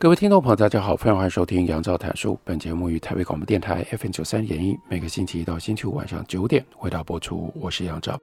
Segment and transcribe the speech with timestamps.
[0.00, 2.40] 各位听众朋友，大家好，非常欢迎收听杨照谈书。
[2.42, 7.52] 本节目于台北广播电台 FM 九三点一，每个星期一到星期五晚上九点为大家播出。
[7.54, 8.18] 我是杨照。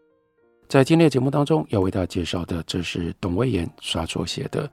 [0.68, 4.68] 在今天的节目当中，要为大家介绍的，这是董威言所写的《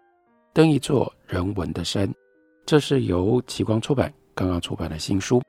[0.54, 2.08] 登一座人文的山》，
[2.64, 5.42] 这是由奇光出版刚刚出版的新书。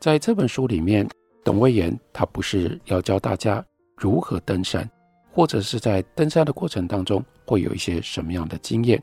[0.00, 1.06] 在这本书里面，
[1.44, 3.62] 董威言他不是要教大家
[3.94, 4.90] 如何登山，
[5.30, 9.02] 或者是在登山的过程当中会有一些什么样的经验，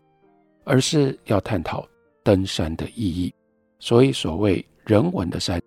[0.63, 1.87] 而是要探讨。
[2.23, 3.33] 登山的意义，
[3.79, 5.61] 所以所谓人文的山，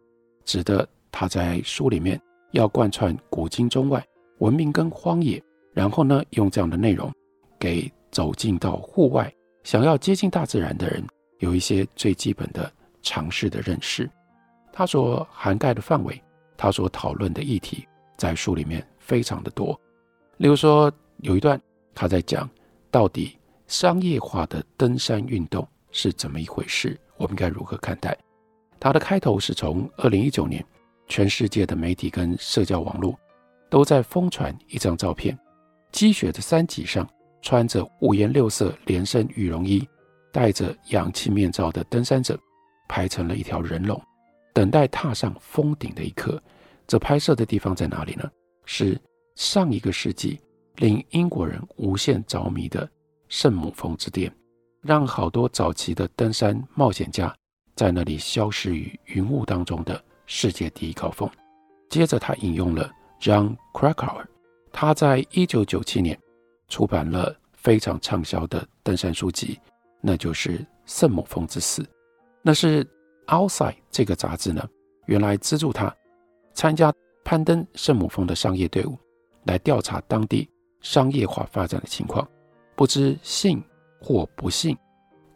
[0.45, 2.21] 指的他在书里面
[2.53, 4.05] 要贯穿古今中外
[4.39, 7.13] 文明跟荒野，然后呢，用这样的内容
[7.59, 11.05] 给走进到户外，想要接近大自然的人
[11.39, 12.71] 有一些最基本的
[13.03, 14.09] 常识的认识。
[14.73, 16.21] 他所涵盖的范围，
[16.57, 19.79] 他所讨论的议题，在书里面非常的多。
[20.37, 21.61] 例如说，有一段
[21.95, 22.49] 他在讲
[22.91, 25.67] 到底商业化的登山运动。
[25.95, 27.01] 是怎么一回事？
[27.17, 28.19] 我们该如何看待？
[28.81, 30.63] 它的开头是从二零一九年，
[31.07, 33.19] 全世界的媒体跟社交网络
[33.71, 35.39] 都在疯传一张照片，
[35.93, 37.09] 积雪的山脊上，
[37.41, 39.89] 穿着五颜六色连身羽绒衣、
[40.33, 42.37] 戴着氧气面罩的登山者
[42.89, 43.99] 排成了一条人龙，
[44.53, 46.43] 等待踏上峰顶的一刻。
[46.87, 48.29] 这拍摄的地方在哪里呢？
[48.67, 49.01] 是
[49.37, 50.41] 上一个世纪
[50.77, 52.87] 令英国人无限着迷的
[53.29, 54.31] 圣母峰之巅。
[54.85, 57.35] 让好多早期的登山冒险家
[57.75, 61.29] 在那里消失于云雾当中的世界第一高峰。
[61.89, 64.27] 接着，他引用了 John Krakauer，
[64.73, 66.19] 他在一九九七年
[66.69, 69.59] 出版了非常畅销的登山书籍，
[70.03, 71.83] 那就是《圣母峰之死》。
[72.43, 72.85] 那是
[73.27, 74.69] 《Outside》这个杂志呢，
[75.07, 75.95] 原来资助他
[76.53, 76.93] 参加
[77.25, 78.99] 攀登圣母峰的商业队伍，
[79.45, 80.47] 来调查当地
[80.83, 82.29] 商业化发展的情况。
[82.77, 83.63] 不知信。
[84.05, 84.77] 或不幸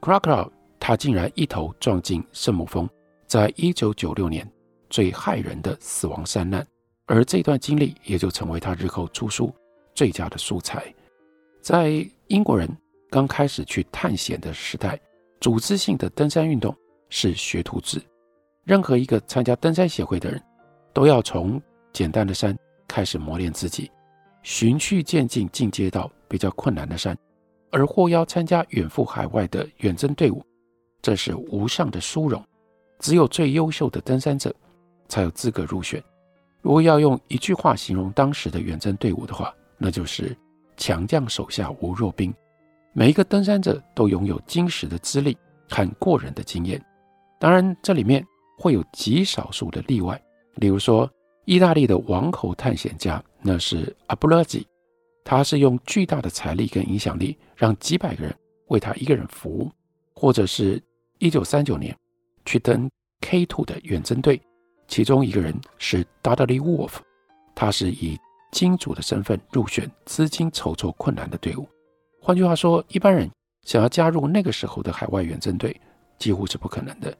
[0.02, 0.46] ，Krakauer
[0.78, 2.86] 他竟然一头撞进圣母峰，
[3.26, 4.46] 在一九九六年
[4.90, 6.66] 最骇人的死亡山难，
[7.06, 9.50] 而这段经历也就成为他日后出书
[9.94, 10.94] 最佳的素材。
[11.62, 12.68] 在英国人
[13.08, 15.00] 刚开始去探险的时代，
[15.40, 16.76] 组织性的登山运动
[17.08, 17.98] 是学徒制，
[18.64, 20.38] 任何一个参加登山协会的人
[20.92, 21.58] 都要从
[21.90, 22.54] 简单的山
[22.86, 23.90] 开始磨练自己，
[24.42, 27.16] 循序渐进，进阶到比较困难的山。
[27.70, 30.42] 而获邀参加远赴海外的远征队伍，
[31.02, 32.42] 这是无上的殊荣。
[32.98, 34.54] 只有最优秀的登山者
[35.08, 36.02] 才有资格入选。
[36.60, 40.36] 如果要用一句话形容当时的远征队伍的话，那就是
[40.76, 42.34] “强将手下无弱兵”。
[42.92, 45.36] 每一个登山者都拥有坚实的资历
[45.68, 46.84] 和过人的经验。
[47.38, 48.26] 当然，这里面
[48.58, 50.20] 会有极少数的例外，
[50.56, 51.08] 例如说，
[51.44, 54.66] 意大利的王侯探险家，那是阿布拉吉。
[55.24, 58.34] 他是用巨大的财力跟影响力，让几百个人
[58.68, 59.70] 为他一个人服务，
[60.14, 60.82] 或者是
[61.18, 61.94] 一九三九年
[62.44, 62.90] 去登
[63.20, 64.40] K2 的远征队，
[64.86, 66.92] 其中一个人是 Dudley Wolf，
[67.54, 68.18] 他是以
[68.52, 71.68] 金主的身份入选资金筹措困难的队伍。
[72.20, 73.30] 换句话说，一般人
[73.64, 75.78] 想要加入那个时候的海外远征队
[76.18, 77.14] 几乎是不可能的。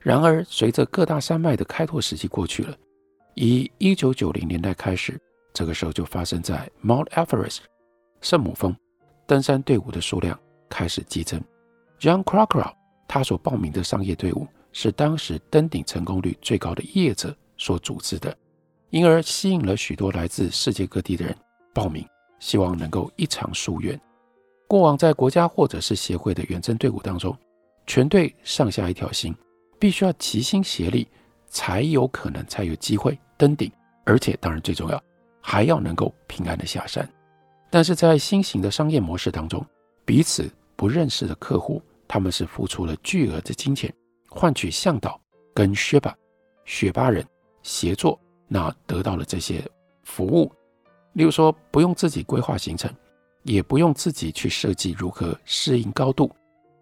[0.00, 2.76] 然而，随着各大山脉的开拓时期过去了，
[3.34, 5.18] 以一九九零年代开始。
[5.54, 7.60] 这个时候就发生在 Mount Everest
[8.20, 8.76] 圣母峰
[9.26, 10.38] 登山队伍的数量
[10.68, 11.40] 开始激增。
[12.00, 12.70] John Krakauer
[13.06, 18.36] 他所报名的商业队伍是当时登顶成功率最高的业者所组织的，
[18.90, 21.34] 因而吸引了许多来自世界各地的人
[21.72, 22.04] 报名，
[22.40, 23.98] 希望能够一偿夙愿。
[24.66, 27.36] 过往在国家或者是协会的远征队伍当中，
[27.86, 29.32] 全队上下一条心，
[29.78, 31.06] 必须要齐心协力，
[31.46, 33.70] 才有可能才有机会登顶，
[34.04, 35.00] 而且当然最重要。
[35.46, 37.06] 还要能够平安的下山，
[37.68, 39.64] 但是在新型的商业模式当中，
[40.02, 43.92] 彼此不认识的客户，他们是付出了巨额的金钱，
[44.30, 45.20] 换取向导
[45.52, 46.16] 跟雪巴
[46.64, 47.22] 雪巴人
[47.62, 48.18] 协作，
[48.48, 49.62] 那得到了这些
[50.02, 50.50] 服务。
[51.12, 52.90] 例如说，不用自己规划行程，
[53.42, 56.34] 也不用自己去设计如何适应高度，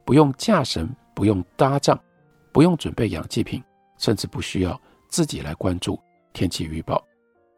[0.05, 1.99] 不用架绳，不用搭帐，
[2.53, 3.61] 不用准备氧气瓶，
[3.99, 5.99] 甚至不需要自己来关注
[6.33, 7.05] 天气预报。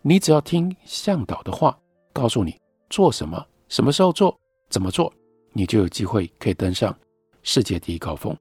[0.06, 1.74] 你只要听向导的话，
[2.12, 2.60] 告诉你
[2.90, 5.10] 做什么、什么时候做，怎么做，
[5.54, 6.94] 你就有机会可以登上
[7.42, 8.36] 世界第一高峰。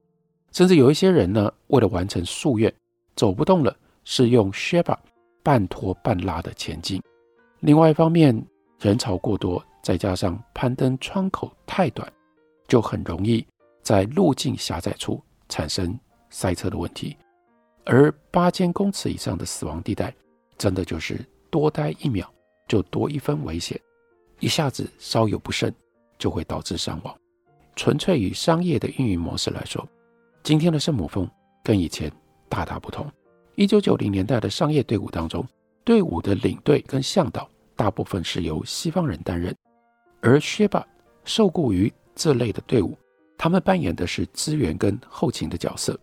[0.51, 2.71] 甚至有一些人呢，为了完成夙愿，
[3.15, 3.73] 走不动了，
[4.03, 4.97] 是用 Sherpa
[5.41, 7.01] 半拖半拉的前进。
[7.61, 8.45] 另外一方面，
[8.81, 12.11] 人潮过多，再加上攀登窗口太短，
[12.67, 13.47] 就很容易
[13.81, 15.97] 在路径狭窄处产生
[16.29, 17.15] 塞车的问题。
[17.85, 20.13] 而八千公尺以上的死亡地带，
[20.57, 22.27] 真的就是多待一秒
[22.67, 23.79] 就多一分危险，
[24.39, 25.71] 一下子稍有不慎
[26.17, 27.15] 就会导致伤亡。
[27.75, 29.87] 纯粹以商业的运营模式来说，
[30.41, 31.29] 今天的圣母峰
[31.63, 32.11] 跟以前
[32.49, 33.05] 大大不同。
[33.53, 35.45] 一九九零年代的商业队伍当中，
[35.83, 39.55] 队伍的领队跟向导大部分是由西方人担任，
[40.21, 40.83] 而薛巴
[41.23, 42.97] 受雇于这类的队伍，
[43.37, 45.95] 他们扮演的是资源跟后勤的角色。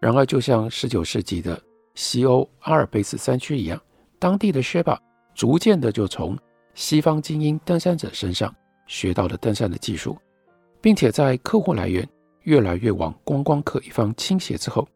[0.00, 1.62] 然而，就像十九世纪的
[1.94, 3.78] 西欧阿尔卑斯山区一样，
[4.18, 5.00] 当地的薛巴
[5.34, 6.36] 逐渐的就从
[6.74, 8.54] 西方精英登山者身上
[8.86, 10.18] 学到了登山的技术，
[10.80, 12.08] 并且在客户来源
[12.42, 14.86] 越来越往观光客一方倾斜之后，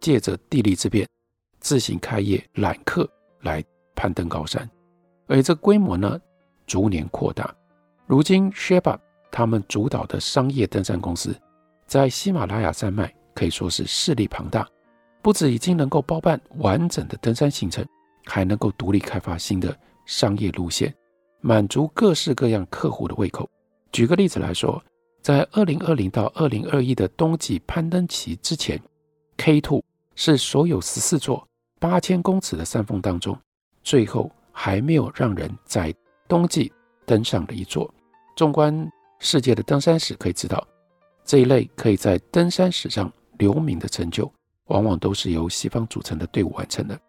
[0.00, 1.06] 借着地利之便，
[1.60, 3.08] 自行开业揽客
[3.40, 3.64] 来
[3.94, 4.68] 攀登高山，
[5.26, 6.18] 而这规模呢
[6.66, 7.54] 逐年扩大。
[8.06, 8.98] 如今，薛巴
[9.30, 11.34] 他们主导的商业登山公司
[11.86, 13.12] 在喜马拉雅山脉。
[13.34, 14.68] 可以说是势力庞大，
[15.22, 17.86] 不止已经能够包办完整的登山行程，
[18.28, 20.94] 还能够独立开发新的商业路线，
[21.40, 23.48] 满足各式各样客户的胃口。
[23.90, 24.82] 举个例子来说，
[25.22, 28.80] 在二零二零到二零二一的冬季攀登期之前
[29.38, 29.82] ，K2
[30.14, 31.46] 是所有十四座
[31.80, 33.36] 八千公尺的山峰当中，
[33.82, 35.94] 最后还没有让人在
[36.28, 36.72] 冬季
[37.06, 37.92] 登上的一座。
[38.36, 38.88] 纵观
[39.18, 40.64] 世界的登山史，可以知道
[41.24, 43.12] 这一类可以在登山史上。
[43.38, 44.28] 留名的成就，
[44.64, 47.00] 往往都是由西方组成的队伍完成的。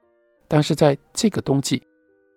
[0.50, 1.82] 但是在这个冬季，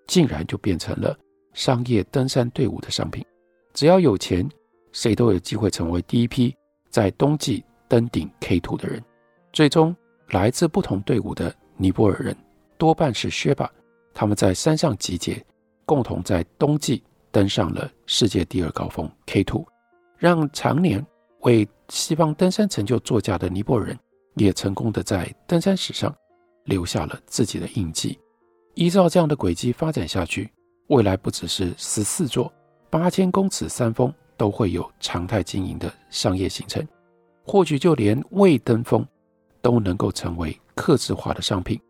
[0.07, 1.19] 竟然就变成了
[1.55, 3.25] 商业登山队伍的商品。
[3.73, 4.49] 只要有钱，
[4.93, 6.55] 谁都有机会成为第一批
[6.91, 9.03] 在冬季登顶 K2 的人。
[9.51, 9.97] 最终，
[10.29, 12.37] 来自不同队伍的尼泊尔人，
[12.77, 13.71] 多半是薛霸，
[14.13, 15.43] 他们在山上集结，
[15.87, 19.65] 共同在冬季登上了世界第二高峰 K2，
[20.19, 21.05] 让常年
[21.41, 23.99] 为西方登山成就作嫁的尼泊尔人，
[24.35, 26.15] 也成功的在登山史上
[26.65, 28.19] 留下了自己的印记。
[28.75, 30.51] 依照这样的轨迹发展下去，
[30.89, 32.53] 未来不只是十四座
[32.89, 36.87] 八千公尺山峰都会有常态经营的商业行程，
[37.45, 39.07] 或许就连未登峰
[39.61, 41.81] 都能够成为客制化的商品，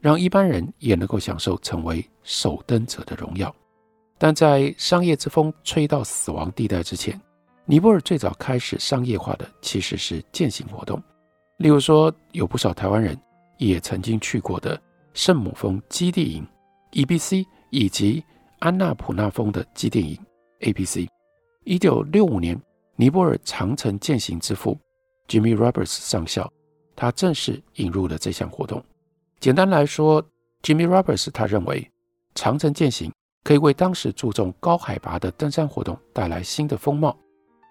[0.00, 3.54] 让一般人也能够享受成为首登者的荣耀。
[4.18, 7.18] 但在商业之风吹到死亡地带之前，
[7.64, 11.02] 尼泊尔最早开始商业化的其实是健行活动，
[11.58, 13.18] 例如说有不少台湾人
[13.68, 14.80] 也曾经去过的
[15.12, 16.46] 圣母峰基地营
[16.92, 18.24] （EBC） 以及
[18.58, 20.18] 安纳普纳峰的基地营
[20.60, 21.08] （APC）。
[21.64, 22.60] 一九六五年，
[22.96, 24.78] 尼泊尔长城践行之父
[25.28, 26.50] Jimmy Roberts 上校，
[26.96, 28.82] 他正式引入了这项活动。
[29.38, 30.24] 简单来说
[30.62, 31.90] ，Jimmy Roberts 他认为
[32.34, 33.12] 长城践行
[33.44, 37.16] 可以为当时注重高海拔的登山活动带来新的风貌。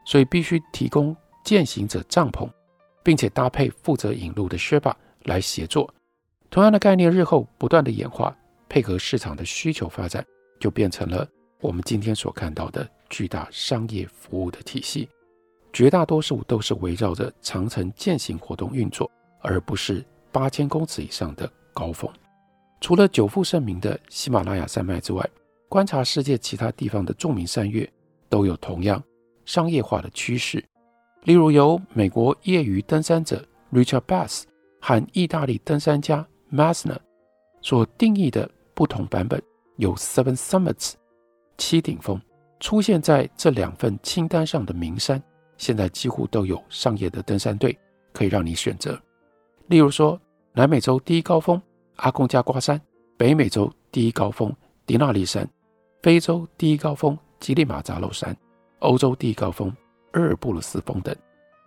[0.05, 2.49] 所以必须提供践行者帐篷，
[3.03, 4.95] 并且搭配负责引路的雪霸
[5.29, 5.89] 来协作。
[6.49, 8.35] 同样的概念日后不断的演化，
[8.67, 10.25] 配合市场的需求发展，
[10.59, 11.25] 就变成了
[11.61, 15.07] 我们今天所看到的巨大商业服务的体系。
[15.71, 19.09] 绝大多数都是围绕着长城健行活动运作，
[19.39, 22.11] 而不是八千公尺以上的高峰。
[22.81, 25.23] 除了久负盛名的喜马拉雅山脉之外，
[25.67, 27.87] 观察世界其他地方的著名山岳，
[28.27, 29.01] 都有同样。
[29.45, 30.63] 商业化的趋势，
[31.23, 34.43] 例如由美国业余登山者 Richard Bass
[34.79, 37.01] 和意大利登山家 m a s n e r
[37.61, 39.41] 所定义的不同版本，
[39.77, 40.93] 有 Seven Summits
[41.57, 42.19] 七顶峰
[42.59, 45.21] 出现在这两份清单上的名山，
[45.57, 47.77] 现在几乎都有商业的登山队
[48.13, 48.99] 可以让你选择。
[49.67, 50.19] 例如说，
[50.53, 51.61] 南美洲第一高峰
[51.97, 52.79] 阿贡加瓜山，
[53.17, 54.53] 北美洲第一高峰
[54.85, 55.47] 迪纳利山，
[56.01, 58.35] 非洲第一高峰吉力马扎罗山。
[58.79, 59.69] 欧洲第一高峰
[60.13, 61.13] 阿尔布鲁斯峰等，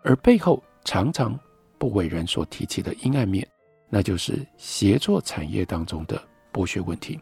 [0.02, 1.38] 而背后常常
[1.82, 3.44] 不为人所提起的阴暗面，
[3.88, 6.16] 那就是协作产业当中的
[6.52, 7.20] 剥削问题，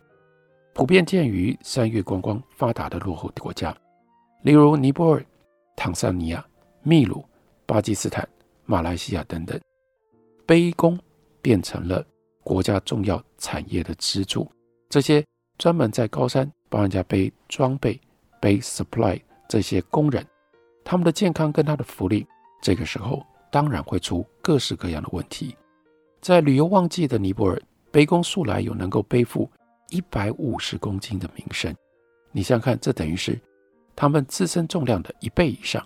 [0.75, 3.75] 普遍见于山月观光发达的落后国家，
[4.43, 5.25] 例如尼泊尔、
[5.75, 6.47] 坦桑尼亚、
[6.83, 7.25] 秘鲁、
[7.65, 8.29] 巴基斯坦、
[8.67, 9.59] 马来西亚等等，
[10.45, 10.99] 背工
[11.41, 12.05] 变成了
[12.45, 14.47] 国家重要产业的支柱。
[14.91, 15.25] 这些
[15.57, 17.99] 专门在高山帮人家背装备、
[18.43, 19.19] 背 supply。
[19.49, 20.23] 这些工人，
[20.85, 22.27] 他们的健康跟他的福利，
[22.61, 25.55] 这个时候当然会出各式各样的问题。
[26.21, 29.51] 在旅游旺季的尼泊尔，背工素来有能够背负
[29.89, 31.75] 一百五十公斤的名声。
[32.33, 33.41] 你想想看，这等于是
[33.97, 35.85] 他们自身重量的一倍以上。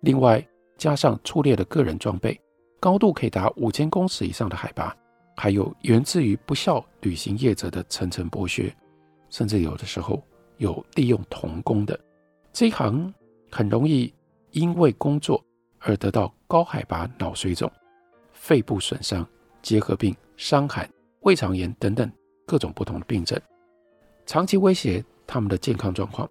[0.00, 0.46] 另外，
[0.76, 2.38] 加上粗劣的个人装备，
[2.78, 4.94] 高度可以达五千公尺以上的海拔，
[5.36, 8.72] 还有源自于不肖旅行业者的层层剥削，
[9.30, 10.22] 甚至有的时候
[10.58, 11.98] 有利用童工的。
[12.52, 13.12] 这一行
[13.50, 14.12] 很容易
[14.50, 15.42] 因为工作
[15.80, 17.70] 而得到高海拔脑水肿、
[18.32, 19.26] 肺部损伤、
[19.62, 20.88] 结核病、伤寒、
[21.20, 22.10] 胃肠炎等等
[22.46, 23.40] 各种不同的病症，
[24.26, 26.28] 长期威胁他们的健康状况。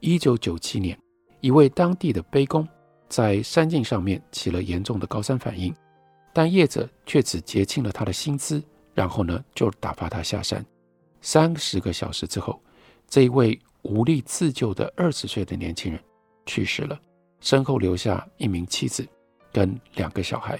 [0.00, 0.98] 一九九七年，
[1.40, 2.66] 一位当地的背工
[3.08, 5.74] 在山径上面起了严重的高山反应，
[6.32, 8.62] 但业者却只结清了他的薪资，
[8.94, 10.64] 然后呢就打发他下山。
[11.20, 12.62] 三十个小时之后，
[13.08, 16.02] 这一位无力自救的二十岁的年轻人
[16.46, 16.98] 去世了，
[17.40, 19.06] 身后留下一名妻子
[19.52, 20.58] 跟两个小孩。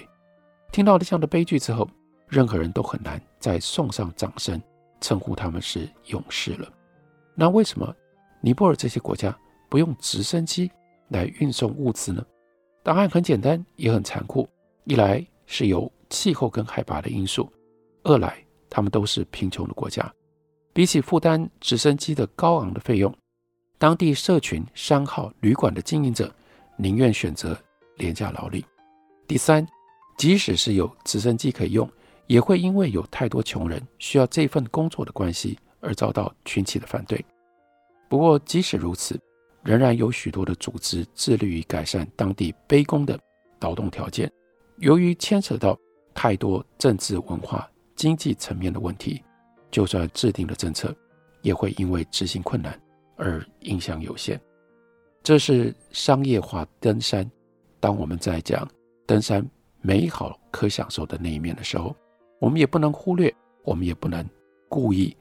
[0.71, 1.89] 听到了这样的悲剧之后，
[2.27, 4.61] 任何人都很难再送上掌声，
[4.99, 6.71] 称呼他们是勇士了。
[7.35, 7.93] 那为什么
[8.41, 9.37] 尼泊尔这些国家
[9.69, 10.71] 不用直升机
[11.09, 12.25] 来运送物资呢？
[12.83, 14.47] 答案很简单，也很残酷。
[14.85, 17.51] 一来是有气候跟海拔的因素，
[18.03, 20.11] 二来他们都是贫穷的国家。
[20.73, 23.13] 比起负担直升机的高昂的费用，
[23.77, 26.33] 当地社群、商号、旅馆的经营者
[26.77, 27.57] 宁愿选择
[27.97, 28.65] 廉价劳力。
[29.27, 29.65] 第三，
[30.17, 31.89] 即使是有直升机可以用，
[32.27, 37.23] 也会因为有太多穷人需要这份工作的关系而遭到群体的反对。
[38.09, 39.19] 不过，即使如此，
[39.63, 43.19] 仍然有许多的组织致力于改善当地卑工的
[43.59, 44.31] 劳动条件。
[44.77, 45.77] 由于牵扯到
[46.13, 49.21] 太多政治、文化、经济层面的问题。
[49.71, 50.93] 就算制定了政策，
[51.43, 52.77] 也会因为执行困难
[53.15, 54.37] 而影响有限。
[55.23, 57.29] 这是商业化登山。
[57.79, 58.67] 当我们在讲
[59.05, 59.47] 登山
[59.81, 61.95] 美好可享受的那一面的时候，
[62.39, 64.27] 我们也不能忽略，我们也不能
[64.69, 65.15] 故意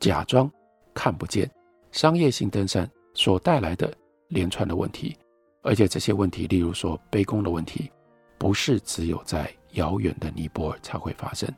[0.00, 0.50] 假装
[0.94, 1.50] 看不见
[1.92, 3.92] 商业性登山所带来的
[4.28, 5.16] 连串的问题。
[5.62, 7.90] 而且这些问题，例如说背弓的问题，
[8.38, 11.48] 不是只有在遥远的尼泊尔才会发生，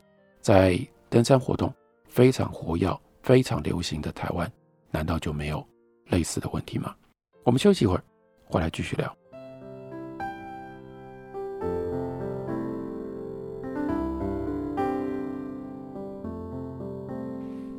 [0.41, 0.79] 在
[1.09, 1.73] 登山活动。
[2.11, 4.51] 非常活跃、非常流行的台湾，
[4.89, 5.63] 难道就没有
[6.07, 6.95] 类似的问题吗？
[7.43, 8.03] 我们休息一会儿，
[8.45, 9.15] 回来继续聊。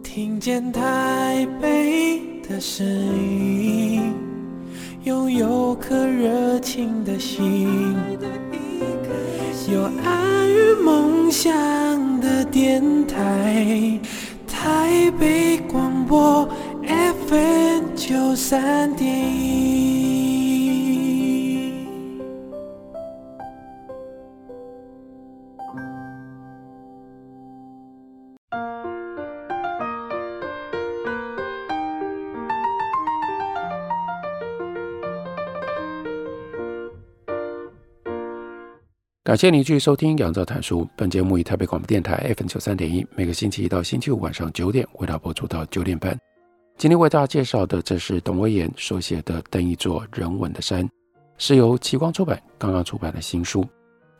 [0.03, 4.13] 听见台北的声音，
[5.05, 7.95] 拥有颗热情的心，
[9.73, 14.01] 有爱与梦想的电台。
[14.49, 16.47] 台北广播
[18.35, 19.09] 三点，
[39.23, 40.89] 感谢您继续收听杨照谈书。
[40.97, 46.19] 本节目以台北广播电台 FM 九三点一，每个星期一到星期五晚上九点，为大家播出到九点半。
[46.81, 50.83] 今天为大家介绍的，这是董威言所写的《登一座人文的山》，
[51.37, 53.63] 是由奇光出版刚刚出版的新书。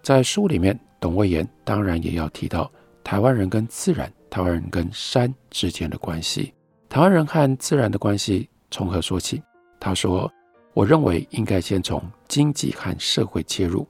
[0.03, 2.71] 在书里面，董威言当然也要提到
[3.03, 6.53] 台湾人跟自然、台湾人跟山之间的关系。
[6.91, 9.43] 台湾人和自然的关系从何说起？
[9.81, 10.31] 他说
[10.77, 11.99] ：“我认为应该先从
[12.29, 13.89] 经济和社会切入。”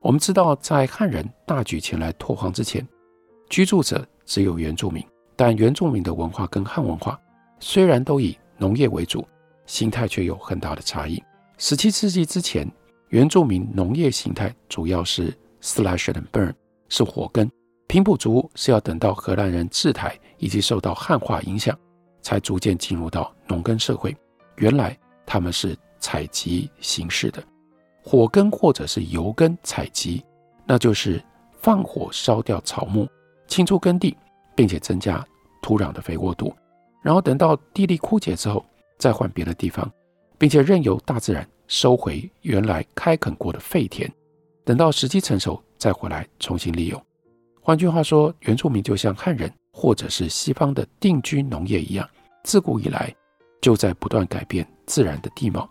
[0.00, 2.86] 我们知道，在汉人大举前来拓荒之前，
[3.48, 5.02] 居住者只有原住民，
[5.36, 7.18] 但原住民的文化跟汉文化
[7.60, 9.26] 虽然都以农业为主，
[9.66, 11.22] 形态却有很大的差异。
[11.58, 12.68] 十七世纪之前，
[13.10, 16.52] 原住民农业形态主要是 slash and burn，
[16.88, 17.48] 是火耕。
[17.86, 21.76] 平埔族是要等到荷兰人治台以及受到汉化影响，
[22.22, 24.16] 才逐渐进入到农耕社会。
[24.56, 27.42] 原来他们是采集形式的。
[28.02, 30.24] 火耕或者是油耕采集，
[30.64, 31.22] 那就是
[31.60, 33.06] 放火烧掉草木，
[33.46, 34.16] 清除耕地，
[34.54, 35.22] 并且增加
[35.60, 36.54] 土壤的肥沃度，
[37.02, 38.64] 然后等到地力枯竭之后，
[38.98, 39.90] 再换别的地方，
[40.38, 44.10] 并且任由大自然收回原来开垦过的废田，
[44.64, 47.02] 等到时机成熟再回来重新利用。
[47.62, 52.08] 换句话说，原住民就像汉人或者是西方的定居农业一样，
[52.44, 53.14] 自古以来
[53.60, 55.68] 就在不断改变自然的地貌。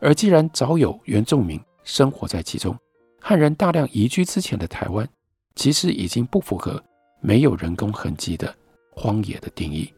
[0.00, 2.76] 而既然早有原住民生活在其中，
[3.20, 5.08] 汉人大量移居之前的台湾，
[5.54, 6.82] 其实已经不符合
[7.20, 8.54] 没有人工痕迹的
[8.90, 9.92] 荒野的定义。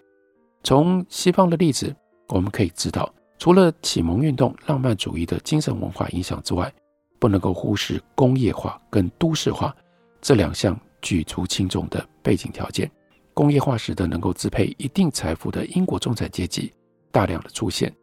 [0.66, 1.94] 从西方的例子，
[2.26, 3.08] 我们可以知道，
[3.38, 6.74] 除了启蒙运动、浪漫主义的精神文化影响之外，
[7.20, 9.72] 不能够忽视工业化跟都市化
[10.20, 12.90] 这两项举足轻重的背景条件。
[13.32, 16.72] 工业化使得能够支配一定财富的英国中产阶级
[17.12, 17.94] 大量的出现。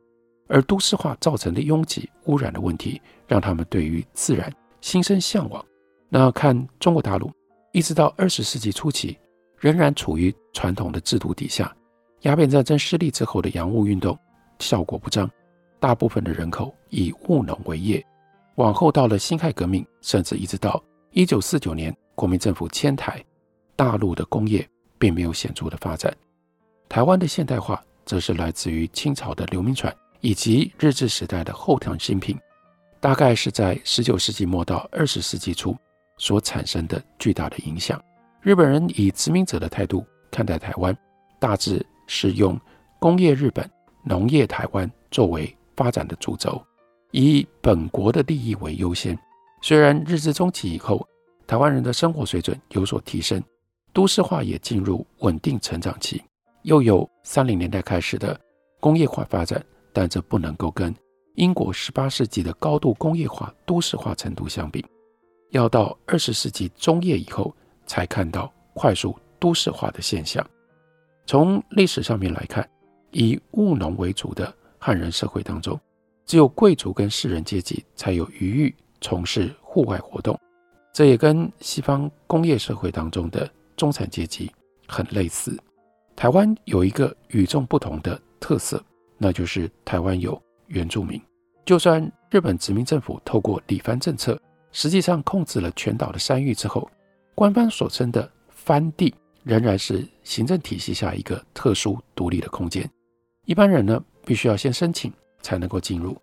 [0.48, 5.62] 而都市化造成的拥挤、污染的问题，让他们对于自然心生向往。
[6.08, 7.30] 那看中国大陆，
[7.74, 9.18] 一直到二十世纪初期，
[9.60, 11.70] 仍然处于传统的制度底下。
[12.24, 14.18] 鸦片战争失利之后的洋务运动
[14.60, 15.30] 效果不彰，
[15.80, 18.04] 大部分的人口以务农为业。
[18.56, 23.24] 往后到了辛亥革命，甚至一直到一九四九年国民政府迁台，
[23.76, 26.16] 大陆的工业并没有显著的发展。
[26.88, 32.40] 台湾的现代化，则是来自于清朝的流民船以及日治时代的后藤新平，
[33.02, 35.76] 大概是在十九世纪末到二十世纪初。
[36.18, 38.00] 所产生的巨大的影响。
[38.40, 40.96] 日本人以殖民者的态度看待台湾，
[41.40, 42.60] 大致是用
[43.00, 43.68] 工业日本、
[44.04, 46.64] 农业台湾作为发展的主轴，
[47.10, 49.18] 以本国的利益为优先。
[49.64, 51.06] 虽然日治中期以后，
[51.48, 53.42] 台湾人的生活水准有所提升，
[53.92, 56.22] 都市化也进入稳定成长期，
[56.62, 58.40] 又有三零年代开始的
[58.80, 60.94] 工业化发展，但这不能够跟
[61.34, 64.86] 英国十八世纪的高度工业化、都市化程度相比。
[65.50, 67.56] 要到二十世纪中叶以后，
[67.88, 70.46] 才看到快速都市化的现象。
[71.26, 72.68] 从历史上面来看，
[73.12, 75.80] 以务农为主的汉人社会当中，
[76.26, 80.38] 只有贵族跟士人阶级才有余裕从事户外活动。
[80.92, 84.52] 这也跟西方工业社会当中的中产阶级
[84.88, 85.58] 很类似。
[86.16, 88.84] 台湾有一个与众不同的特色，
[89.18, 91.20] 那就是台湾有原住民。
[91.66, 94.40] 就算日本殖民政府透过里番政策，
[94.72, 96.88] 实际上控制了全岛的山域之后，
[97.34, 102.90] 官方所称的番地仍然是行政体系下一个特殊独立的空间。
[103.46, 106.18] 一般人呢，必须要先申请才能够进入。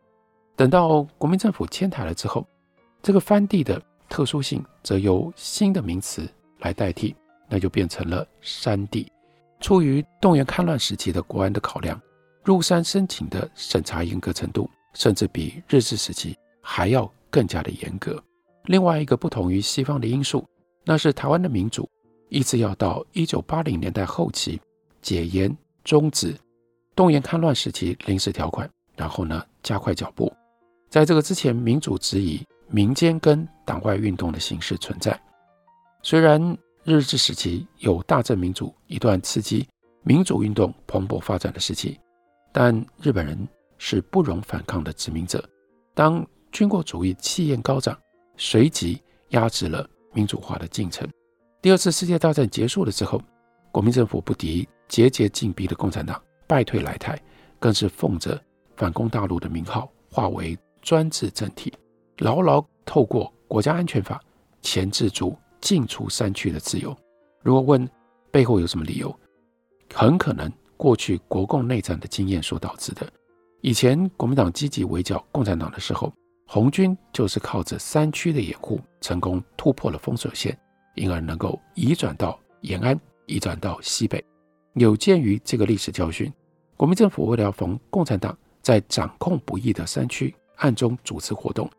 [0.57, 2.47] 等到国民政府迁台了之后，
[3.03, 7.15] 这个番地的特殊性则由新的名词来代替，
[7.49, 9.11] 那就变成了山地。
[9.61, 12.01] 出于动员戡乱时期的国安的考量，
[12.43, 18.23] 入山申请的审查严格程度，甚至比日治时期还要更加的严格。
[18.65, 20.47] 另外一个不同于西方的因素，
[20.85, 21.89] 那是台湾的民主
[22.31, 24.59] 一直要到一九八零年代后期
[25.03, 26.35] 解严终止，
[26.97, 30.33] 动员戡乱时期临时条款，然后呢加快脚步。
[30.89, 35.21] 在这个之前，民主只以民间跟党外运动的形式存在。
[36.03, 39.69] 虽然日治时期有大正民主一段刺激
[40.03, 42.01] 民主运动蓬勃发展的时期，
[42.53, 45.47] 但日本人是不容反抗的殖民者。
[45.95, 47.99] 当军国主义气焰高涨。
[48.43, 48.99] 随即
[49.31, 51.07] 压制了民主化的进程。
[51.63, 53.21] 第二次世界大战结束了之后，
[53.71, 57.21] 国民政府不敌节节进逼的共产党，败退来台，
[57.59, 58.43] 更是奉着
[58.77, 61.71] 反攻大陆的名号，化为专制政体，
[62.21, 64.19] 牢牢透过国家安全法
[64.63, 66.97] 钳制住进出山区的自由。
[67.43, 67.87] 如果问
[68.31, 69.15] 背后有什么理由，
[69.93, 73.07] 很可能过去国共内战的经验所导致的。
[73.61, 76.11] 以前国民党积极围剿共产党的时候。
[76.53, 80.59] 红军就是靠着山区的掩护，成功突破了封锁线，
[80.95, 84.25] 因而能够移转到延安，移转到西北。
[84.75, 86.33] 有鉴于这个历史教训，
[86.77, 91.71] 国民政府为了要防共产党在掌控不易的山区暗中组织活动，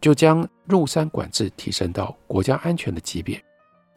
[0.00, 3.42] 就将入山管制提升到国家安全的级别。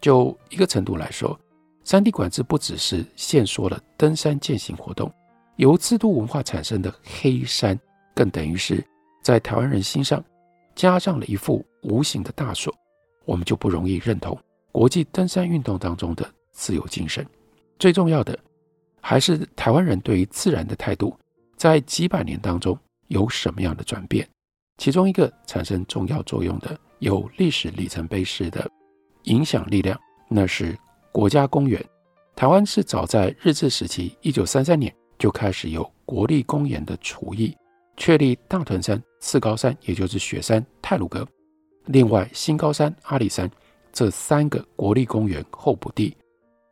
[0.01, 1.39] 就一个程度来说，
[1.83, 5.11] 山地管制不只是限缩了登山健行活动，
[5.55, 7.79] 由制度文化产生的黑山，
[8.13, 8.85] 更等于是。
[9.23, 10.23] 在台湾人心上
[10.75, 12.71] 加上了一副无形的大锁，
[13.25, 14.37] 我们就不容易认同
[14.75, 17.25] 国际登山运动当中的自由精神。
[17.79, 18.37] 最重要的
[18.99, 21.17] 还是台湾人对于自然的态度，
[21.55, 24.27] 在几百年当中有什么样的转变？
[24.77, 28.69] 其中一个产生重要作用的、有历史里程碑式的
[29.23, 30.77] 影响力量，那是
[31.09, 31.81] 国家公园。
[32.35, 37.55] 台湾是早在日治时期，一九三三年就开始有国立公园的除役。
[37.95, 41.25] 确立大屯山、次高山，也就是雪山、太鲁阁，
[41.85, 43.49] 另外新高山、阿里山
[43.95, 46.15] 这三个国立公园候补地。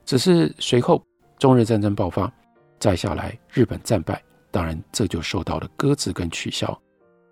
[0.06, 1.04] 只是随后
[1.40, 2.32] 中日战争爆发，
[2.78, 6.80] 再下来日本战败，当然这就受到了搁置跟取消。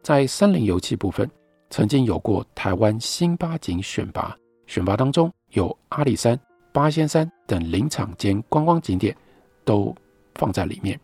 [0.01, 1.29] 在森林游憩部分，
[1.69, 6.39] 曾经有过台湾新八景选拔，选拔当中有阿里山、
[6.71, 9.15] 八仙山等林场间观光景点
[9.63, 9.95] 都
[10.33, 10.99] 放在里面。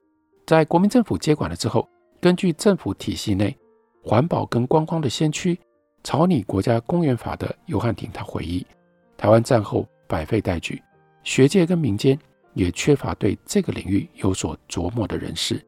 [0.47, 1.87] 在国民政府接管了之后。
[2.19, 3.55] 根据政府体系内
[4.03, 5.57] 环保跟观光的先驱，
[6.07, 8.65] 草拟国家公园法的尤汉廷他回忆，
[9.17, 10.81] 台湾战后百废待举，
[11.21, 12.17] 学界跟民间
[12.53, 15.61] 也缺乏对这个领域有所琢磨的人士，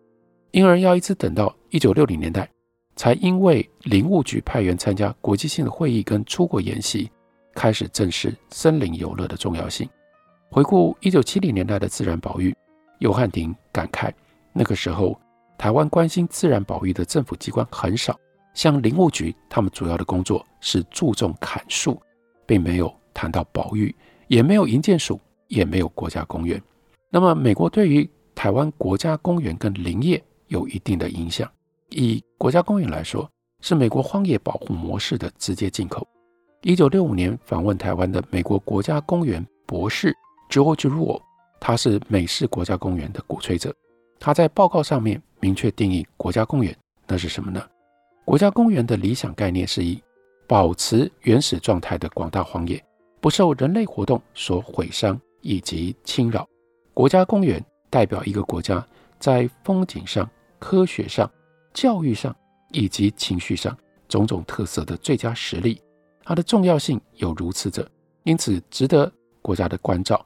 [0.51, 2.49] 因而要一直等到一九六零年代，
[2.95, 7.11] 才因为林务局派员参加国际性的会议跟出国演习，
[7.53, 9.89] 开始正视森林游乐的重要性。
[10.49, 12.55] 回顾一九七零年代的自然保育，
[12.99, 14.09] 尤汉廷感慨
[14.53, 15.19] 那个时候。
[15.57, 18.17] 台湾关心自然保育的政府机关很少，
[18.59, 21.97] 像林务局，他们主要的工作是注重砍树，
[22.45, 23.95] 并没有谈到保育，
[24.27, 25.17] 也没有营建署，
[25.47, 26.61] 也没有国家公园。
[27.09, 31.49] 那么，美国对于台湾国家公园跟林业有一定的影响。
[31.91, 36.05] 以国家公园来说，是美国荒野保护模式的直接进口。
[36.63, 40.13] 一九六五年访问台湾的美国国家公园博士
[40.49, 41.21] George Rule，
[41.61, 43.73] 他是美式国家公园的鼓吹者。
[44.19, 46.75] 他在报告上面明确定义国家公园，
[47.07, 47.65] 那是什么呢？
[48.29, 49.99] 国家公园的理想概念是以
[50.45, 52.79] 保持原始状态的广大荒野，
[53.19, 56.47] 不受人类活动所毁伤以及侵扰。
[56.93, 58.85] 国家公园代表一个国家
[59.17, 61.27] 在风景上、科学上、
[61.73, 62.35] 教育上
[62.71, 63.75] 以及情绪上
[64.07, 65.81] 种种特色的最佳实例。
[66.23, 67.89] 它的重要性有如此者，
[68.25, 69.11] 因此值得
[69.41, 70.23] 国家的关照。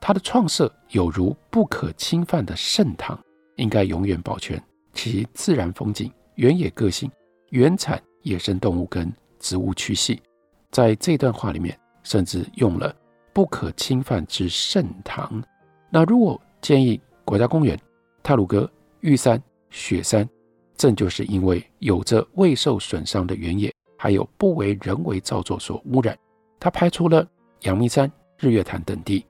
[0.00, 3.16] 它的创设有如不可侵犯的圣堂，
[3.54, 4.60] 应该永远保全
[4.92, 7.08] 其自然风景、原野个性、
[7.50, 10.20] 原产野生动物跟植物区系。
[10.70, 12.94] 在这段话里面，甚至用了
[13.32, 15.42] “不可侵犯之圣堂”。
[15.90, 17.78] 那如果建议国家公园，
[18.22, 20.28] 太鲁阁、玉山、雪山，
[20.76, 26.16] 正就是因为有着未受损伤的原野，还有不为人为造作所污染。
[26.60, 27.26] 他排出了
[27.62, 29.24] 阳明山、日月潭等地。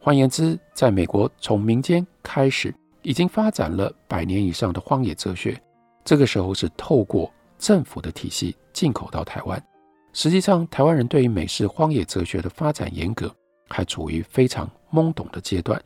[0.00, 5.60] 换言之，在美国从民间开始已经发展了百年以上的荒野哲学，
[6.04, 9.64] 这个时候是透过政府的体系进口到台湾。
[10.12, 13.32] 实际上，台湾人对于美式荒野哲学的发展严格，
[13.68, 15.80] 还处于非常懵懂的阶段，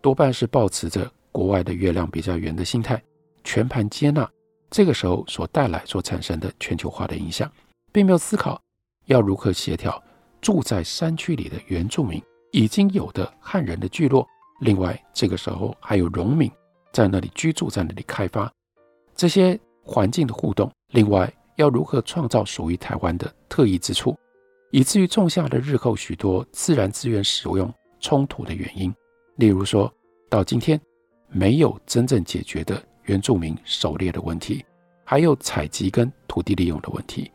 [0.00, 3.00] 多半是抱持着国外的月亮比较圆的心态，
[3.44, 4.28] 全盘接纳
[4.70, 7.48] 这个时候所带来所产生的全球化的影响，
[7.92, 8.60] 并没有思考
[9.06, 10.02] 要如何协调
[10.40, 12.20] 住在山区里的原住民。
[12.52, 14.26] 已经有的汉人的聚落，
[14.62, 16.50] 另外这个时候还有农民
[16.92, 18.52] 在那里居住，在那里开发
[19.14, 19.56] 这些
[19.90, 20.70] 环境的互动。
[20.92, 24.16] 另外要如何创造属于台湾的特异之处，
[24.70, 28.94] 以至于种下了日后许多自然资源使用冲突的原因。
[29.34, 29.92] 例如说
[30.28, 30.80] 到今天
[31.28, 34.64] 没有真正解决的原住民狩猎的问题，
[35.04, 37.28] 还有采集跟土地利用的问题。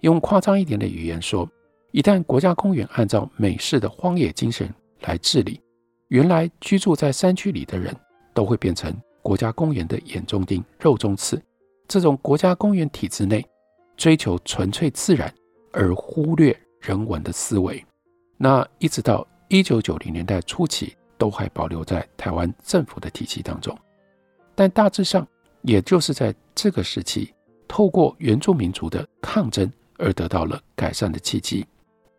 [0.00, 1.46] 用夸张一点的语言说。
[1.90, 4.68] 一旦国家公园按照美式的荒野精神
[5.00, 5.58] 来治理，
[6.08, 7.96] 原来居住在山区里的人
[8.34, 11.40] 都会变成国家公园的眼中钉、肉中刺。
[11.88, 13.44] 这种国家公园体制内
[13.96, 15.32] 追求纯粹自然
[15.72, 17.84] 而忽略人文的思维，
[18.36, 23.76] 那一直到一九九零年代初期都还保留在台湾政府的体系当中。
[24.54, 25.26] 但大致上，
[25.62, 27.32] 也就是在这个时期，
[27.66, 31.66] 透过原住民族的抗争而得到了改善的契机。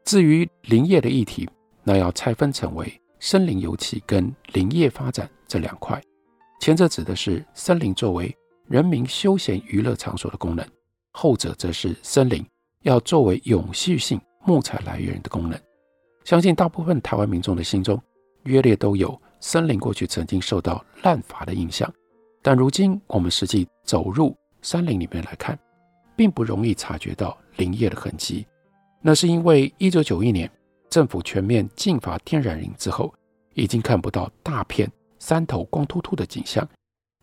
[0.04, 1.48] 至于林业的议题，
[1.84, 6.02] 那要拆分成为森林游憩跟林业发展这两块。
[6.60, 8.36] 前者指的是森林作为
[8.70, 10.64] 人民休闲娱乐场所的功能，
[11.14, 12.46] 后者则是森林
[12.84, 15.60] 要作为永续性木材来源的功能。
[16.24, 18.00] 相信大部分台湾民众的心中，
[18.44, 21.92] 约略都有森林过去曾经受到滥伐的印象，
[22.44, 25.58] 但如今我们实际走入山林里面来看，
[26.16, 28.46] 并不容易察觉到林业的痕迹。
[29.02, 30.48] 那是因为一九九一年
[30.92, 33.12] 政府全面禁伐天然林之后，
[33.56, 36.70] 已经看不到大片山头光秃秃的景象。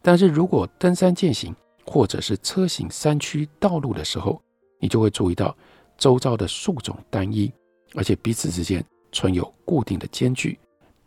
[0.07, 1.53] 但是如果登山健行
[1.85, 4.40] 或者是车行山区道路的时候，
[4.79, 5.53] 你就会注意到
[5.99, 7.53] 周遭的树种单一，
[7.97, 10.57] 而且彼此之间存有固定的间距，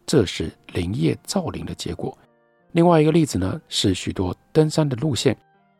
[0.05, 2.17] 这是林业造林的结果。
[2.73, 5.33] 另外一个例子呢，是许多登山的路线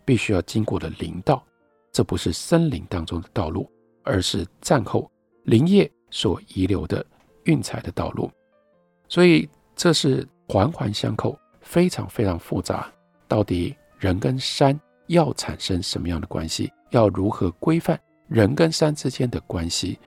[0.06, 1.44] 必须要经过的林道，
[1.92, 3.70] 这不是森林当中的道路。
[4.04, 5.12] 而是战后
[5.44, 7.06] 林业所遗留的
[7.44, 8.32] 运材的道路，
[9.10, 12.90] 所以这是环环相扣，非常非常复杂。
[13.30, 16.70] 到底人跟山要产生什么样的关系？
[16.90, 19.98] 要如何规范人跟山之间的关系？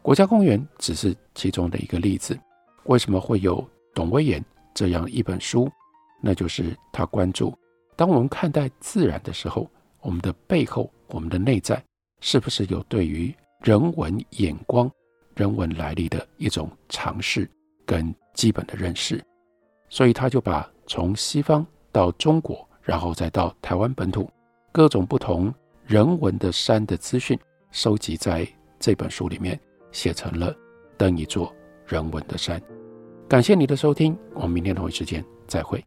[0.00, 2.38] 国家公园只是其中的一个例子。
[2.84, 5.70] 为什么会有董威言这样一本书？
[6.20, 7.52] 那就是他关注，
[7.96, 9.68] 当我们看待自然的时候，
[10.00, 11.82] 我们的背后，我们的内在。
[12.20, 14.88] 是不是有对于人文眼光、
[15.34, 17.50] 人文来历的一种尝试
[17.84, 19.20] 跟基本的认识？
[19.88, 24.28] 所以他就把从西方到中国，然后再到台湾本土
[24.72, 25.52] 各种不同
[25.84, 27.38] 人文的山的资讯，
[27.70, 28.48] 收集在
[28.80, 29.60] 这本书里面，
[29.92, 30.52] 写成了
[30.96, 31.54] 《登一座
[31.86, 32.58] 人文的山》。
[33.28, 35.84] 感谢你的收听，我们明天同一时间再会。